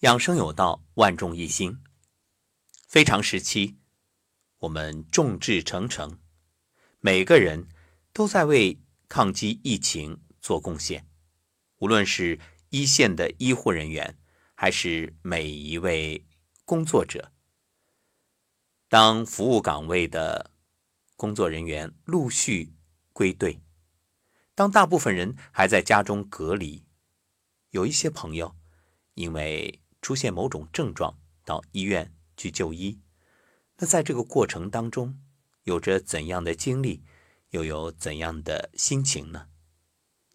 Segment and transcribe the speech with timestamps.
[0.00, 1.82] 养生有道，万众一心。
[2.86, 3.78] 非常时期，
[4.58, 6.20] 我们众志成城，
[7.00, 7.66] 每个人
[8.12, 8.78] 都在为
[9.08, 11.08] 抗击疫情做贡献。
[11.78, 12.38] 无论是
[12.68, 14.18] 一线的医护人员，
[14.54, 16.26] 还是每一位
[16.66, 17.32] 工作者，
[18.90, 20.50] 当服务岗位的
[21.16, 22.74] 工作人员陆续
[23.14, 23.62] 归队，
[24.54, 26.84] 当大部分人还在家中隔离，
[27.70, 28.54] 有一些朋友
[29.14, 33.00] 因为出现某种症状，到医院去就医。
[33.78, 35.18] 那在这个过程当中，
[35.64, 37.02] 有着怎样的经历，
[37.50, 39.48] 又有怎样的心情呢？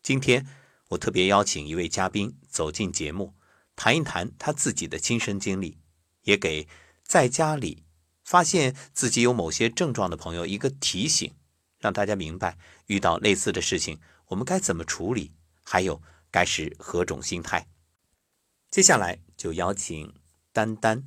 [0.04, 0.46] 今天
[0.90, 3.34] 我特别邀请一位嘉宾走进节目，
[3.78, 5.78] 谈一谈他自己的亲身经历，
[6.24, 6.68] 也给
[7.06, 7.86] 在家里
[8.26, 11.34] 发现自己有某些症状的朋友一个提醒，
[11.80, 12.58] 让大家明白
[12.88, 15.32] 遇到类似的事情我们该怎么处理，
[15.64, 17.70] 还有该是何种心态。
[18.70, 19.22] 接下来。
[19.42, 20.22] 就邀请
[20.54, 21.04] 丹丹，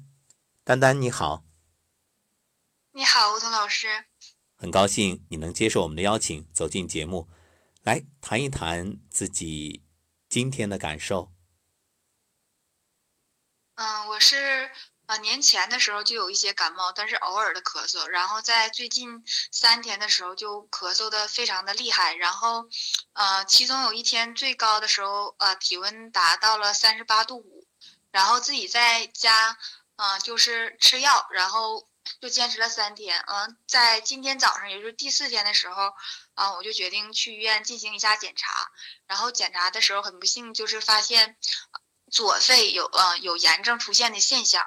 [0.64, 1.44] 丹丹你好，
[2.90, 4.06] 你好，吴彤老师，
[4.56, 7.28] 很高兴你能接受我们的邀请，走进节目，
[7.84, 9.84] 来谈一谈自己
[10.28, 11.32] 今天的感受。
[13.76, 14.68] 嗯，我是
[15.06, 22.68] 呃年前的时候就有一些感冒，但是偶尔的咳嗽，然后在最近三天的时候就咳嗽的非常的厉害，然后
[23.12, 27.63] 呃其中有一天最高的时候呃体温达到了三十八度五。
[28.14, 29.58] 然后自己在家，
[29.96, 31.88] 嗯，就是吃药，然后
[32.20, 33.20] 就坚持了三天。
[33.26, 35.92] 嗯，在今天早上，也就是第四天的时候，
[36.34, 38.70] 啊，我就决定去医院进行一下检查。
[39.08, 41.36] 然后检查的时候，很不幸就是发现
[42.08, 44.64] 左肺有呃有炎症出现的现象。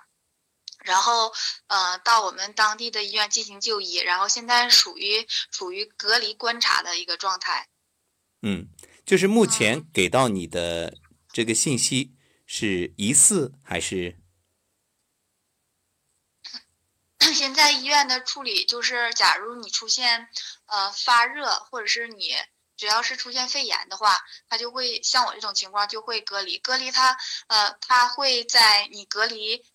[0.84, 1.34] 然后，
[1.68, 3.96] 呃，到我们当地的医院进行就医。
[3.96, 7.70] 然后现在属于属于隔离观察的一个状态。
[8.42, 8.68] 嗯，
[9.06, 10.94] 就是目前给到你的
[11.32, 12.17] 这个信息。
[12.50, 14.18] 是疑似还是？
[17.36, 20.30] 现在医院的处理就是，假如你出现
[20.66, 22.34] 呃发热，或者是你
[22.78, 26.58] 只要是出现肺炎的话，他就会像我这种情况就会隔离。
[26.58, 29.66] 隔离他呃，他会在你隔离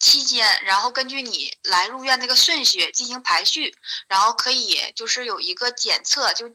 [0.00, 3.78] 期间，然后根据你来入院那个顺序进行排序，
[4.08, 6.50] 然后可以就是有一个检测就。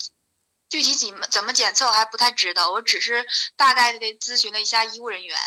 [0.72, 3.28] 具体怎么怎么检测我还不太知道，我只是
[3.58, 5.38] 大概的咨询了一下医务人员，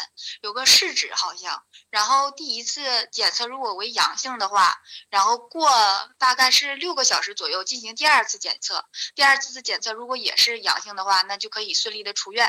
[0.43, 4.77] 有个试纸好像，然后第一次检测如果为阳性的话，
[5.09, 5.71] 然后过
[6.19, 8.85] 大概是六个小时左右进行第二次检测，
[9.15, 12.47] 第二次检测如果也是阳性的话，那就可以顺利的出院；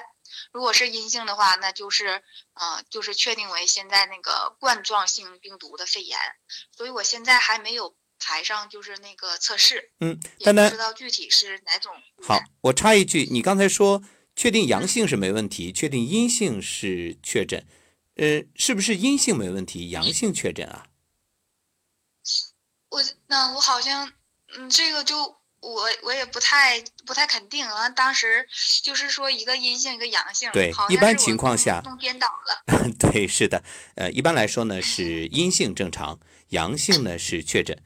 [0.51, 2.21] 如果是阴性的话，那就是
[2.55, 6.19] 嗯就是确定为现在那个冠状性病毒的肺炎，
[6.75, 7.95] 所以我现在还没有。
[8.25, 11.93] 台上就是那个测试，嗯，丹丹知道具体是哪种。
[12.23, 14.01] 好，我插一句，你刚才说
[14.35, 17.67] 确定阳性是没问题，确定阴性是确诊，
[18.15, 20.87] 呃，是不是阴性没问题，阳性确诊啊？
[22.89, 24.11] 我那我好像，
[24.57, 25.15] 嗯，这个就
[25.59, 27.87] 我我也不太不太肯定啊。
[27.89, 28.47] 当时
[28.81, 32.89] 就是说一个阴性一个阳性，对，一般情况下弄颠倒了。
[32.97, 33.63] 对，是的，
[33.95, 36.19] 呃，一般来说呢是 阴性正常，
[36.49, 37.77] 阳性呢是确诊。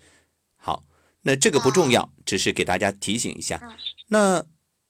[1.21, 3.77] 那这个不重要，只是给大家提醒一下。
[4.07, 4.45] 那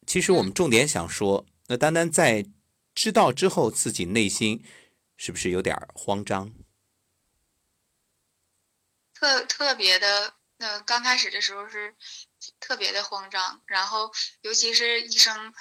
[0.05, 2.45] 其实我们重点想说，那丹丹在
[2.93, 4.63] 知道之后，自己内心
[5.17, 6.53] 是不是有点慌张？
[9.13, 11.95] 特特别的，那刚开始的时候是
[12.59, 15.53] 特别的慌张，然后尤其是医生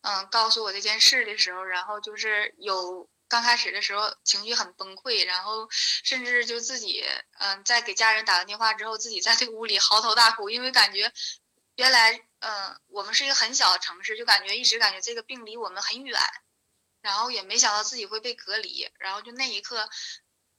[0.00, 3.08] 嗯告诉我这件事的时候，然后就是有。
[3.28, 7.04] 刚开始的时候情绪很崩溃，然后甚至就自己，
[7.38, 11.12] 嗯，在给家人打完电话之后，自己在这个屋里嚎啕大哭，因为感觉
[11.76, 16.20] 原来，嗯，我们是一个很小的城市，就感觉一直感觉这个病离我们很远，
[17.02, 19.88] 然后也没想到自己会被隔离，然后就那一刻，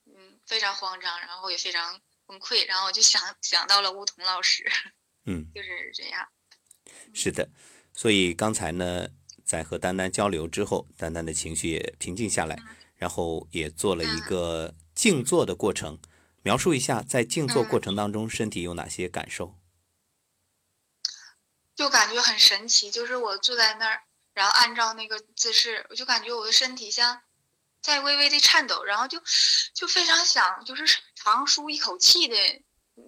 [0.06, 4.70] 嗯，非常慌张，然后也非常崩溃，然后我就想想到了梧桐老师，
[5.26, 6.28] 嗯， 就是这样，
[7.14, 7.50] 是的，
[7.94, 9.08] 所以刚才呢。
[9.48, 12.60] 在和丹丹交流之后，丹丹的情绪也平静下来，
[12.98, 15.98] 然后也做了一个静坐的过程。
[16.44, 19.56] 描述一下，在静坐过程当中，身体有哪些感受？
[21.74, 24.02] 就感觉很神奇，就是我坐在那儿，
[24.34, 27.22] 然后按照那个姿势，我就感觉我的身体像
[27.82, 29.18] 在微微的颤抖，然后就
[29.74, 30.86] 就非常想就是
[31.16, 32.36] 长舒一口气的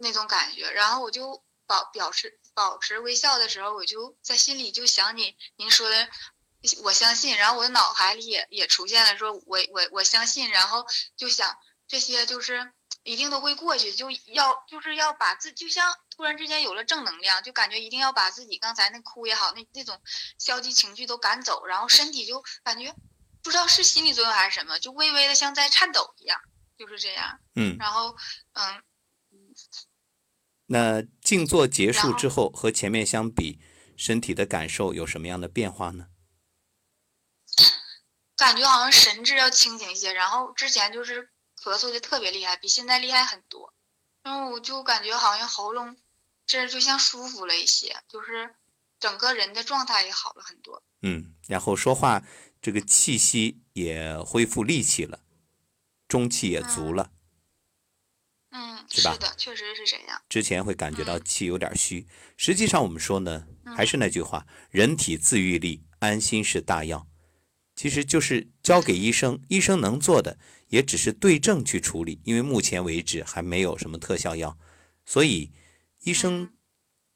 [0.02, 2.39] 那种感觉，然后我就保表示。
[2.60, 6.10] 保持微笑的时候，我就在心里就想你您说的，
[6.84, 7.38] 我相信。
[7.38, 10.50] 然后我的脑海里也也出现了，说我我我相信。
[10.50, 10.86] 然后
[11.16, 11.58] 就想
[11.88, 12.74] 这些就是
[13.04, 20.02] 一定都会过去，就要就是要把自就像突然之间有了正能量，就感觉一定要把自己刚才那哭也好，那那种
[20.38, 22.94] 消极情绪都赶走，然后身体就感觉
[23.42, 26.42] 不知道是心理作用还是什么，就微微的像在颤抖一样，
[26.78, 27.40] 就是这样。
[27.56, 28.14] 嗯，然后，
[28.52, 28.84] 嗯，
[30.72, 33.60] 那静坐结束之后，和前面相比，
[33.98, 36.08] 身体的感受有什么样的变化呢？
[38.38, 41.30] 感觉好像神志要清醒一些，然后之前就是
[41.62, 43.74] 咳嗽的特别厉害，比现在厉害很多。
[44.24, 45.98] 然后我就感觉好像喉咙
[46.46, 48.56] 这就像舒服了一些，就是
[49.00, 50.84] 整个人的状态也好了很多。
[51.02, 52.22] 嗯，然后说话
[52.62, 55.20] 这个气息也恢复力气了，
[56.08, 57.12] 中气也足了。
[57.12, 57.19] 嗯，
[58.90, 60.22] 是吧的，确实是这样。
[60.28, 62.08] 之前会感觉到嗯气有点虚，
[62.38, 67.08] 实际上我们说呢，还是那句话，人体自愈力，安心是大药。
[67.76, 70.38] 其实就是交给医生，医生能做的
[70.68, 74.58] 也只是对症去处理，因为目前为止还没有什么特效药，
[75.06, 75.54] 所以
[76.02, 76.54] 医生嗯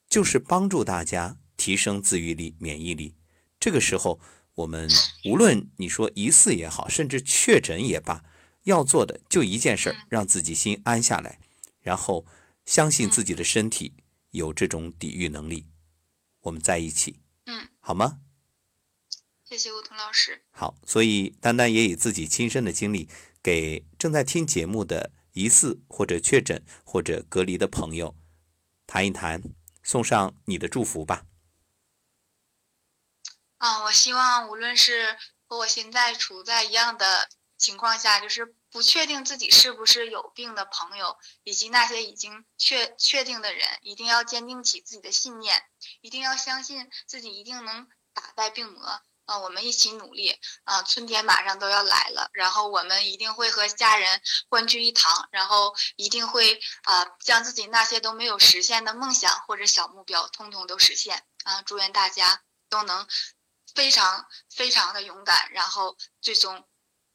[0.07, 3.15] 就是帮助大家提升自愈力、免疫力。
[3.59, 4.21] 这个时候，
[4.55, 4.87] 我们
[5.25, 8.23] 无论你说疑似也好，甚至确诊也罢，
[8.63, 11.39] 要做的就一件事儿嗯，让自己心安下来，
[11.83, 12.25] 然后
[12.65, 13.93] 相信自己的身体
[14.31, 15.67] 有这种抵御能力。
[16.39, 18.19] 我们在一起，嗯，好吗？
[19.43, 20.43] 谢谢吴桐老师。
[20.49, 23.07] 好，所以丹丹也以自己亲身的经历，
[23.43, 28.15] 给正在听节目的疑似或者确诊或者隔离的朋友
[28.87, 29.43] 谈一谈，
[29.83, 31.25] 送上你的祝福吧。
[33.59, 45.63] 啊，我希望无论是和我现在处在一样的情况下，就是不确定自己是不是有病的朋友，以及那些已经确确定的人，一定要坚定起自己的信念，
[46.01, 49.01] 一定要相信自己一定能打败病魔。
[49.25, 50.83] 啊，我们一起努力啊！
[50.83, 61.61] 春天马上都要来了，然后我们一定会和家人欢聚一堂，然后一定会啊，将自己那些都没有实现的梦想或者小目标，通通都实现啊！
[61.61, 63.07] 祝愿大家都能
[63.73, 66.67] 非常非常的勇敢，然后最终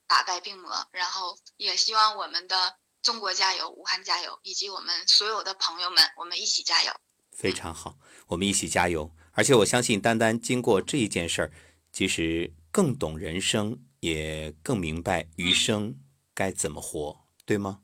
[0.09, 6.93] 打败病魔，然后也希望我们的中国加油，武汉加油，以及我们所有的朋友们，我们一起加油。
[7.31, 7.97] 非常好，
[8.27, 9.15] 我们一起加油。
[9.33, 11.53] 而且我相信丹丹经过这一件事儿，
[11.93, 16.01] 其实更懂人生，也更明白余生
[16.35, 17.83] 该怎么活，对吗？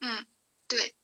[0.00, 0.24] 嗯，
[0.68, 0.94] 对，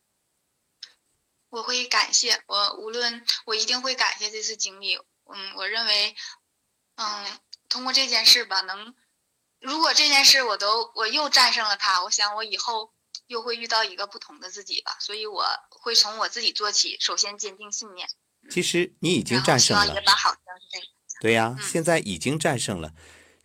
[1.48, 4.94] 我会感谢我，无论我一定会感谢这次经历。
[5.26, 6.14] 嗯，我认为，
[6.96, 7.26] 嗯，
[7.68, 8.94] 通过这件事吧，能，
[9.64, 12.92] 如果这件事我都我又战胜了它，我想我以后
[13.28, 14.96] 又会遇到一个不同的自己吧。
[15.00, 18.06] 所以我会从我自己做起，首先坚定信念，
[18.50, 19.94] 其实你已经战胜了。
[21.20, 22.92] 对呀、嗯现在已经战胜了，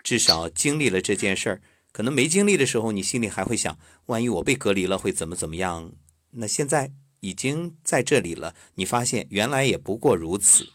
[0.04, 1.62] 至少经历了这件事儿。
[1.94, 5.94] 可能没经历的时候，你心里还会想，万一我被隔离了会怎么怎么样？
[6.32, 6.92] 那现在
[7.22, 10.70] 已经在这里了，你发现原来也不过如此，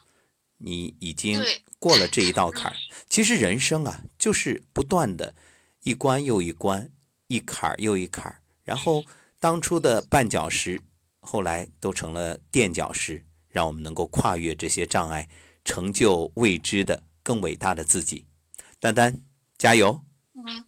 [0.65, 1.41] 你已经
[1.79, 2.77] 过了这一道坎儿。
[3.09, 5.35] 其实人生啊，就是不断的，
[5.83, 6.91] 一关又一关，
[7.29, 9.05] 一坎儿又一坎儿，然后
[9.39, 10.81] 当初的绊脚石，
[11.21, 15.29] 后来都成了垫脚石，让我们能够跨越这些障碍。
[15.67, 18.27] 成就未知的更伟大的自己。
[18.79, 19.23] 丹丹，
[19.57, 20.05] 加油！
[20.35, 20.67] 嗯，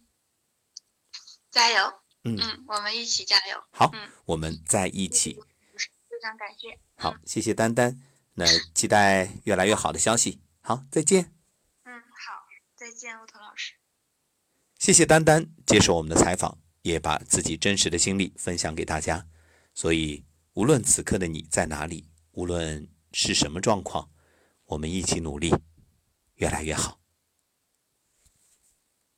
[1.51, 1.93] 加油！
[2.23, 3.63] 嗯，嗯，我们一起加油。
[3.69, 5.33] 好嗯，我们在一起。
[6.09, 6.79] 非常感谢。
[6.95, 8.01] 好，谢谢丹丹。
[8.39, 8.45] 那
[8.75, 10.39] 期待越来越好的消息。
[10.61, 11.33] 好，再见。
[11.85, 12.45] 嗯，好，
[12.75, 13.73] 再见，乌头老师。
[14.77, 19.27] 谢谢丹丹接受我们的采访，也把自己真实的经历分享给大家。
[19.73, 24.11] 所以，无论此刻的你在哪里，无论是什么状况，
[24.65, 25.51] 我们一起努力，
[26.35, 26.99] 越来越好。